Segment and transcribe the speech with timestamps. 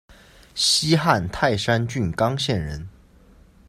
[0.55, 2.89] 西汉泰山郡刚县人。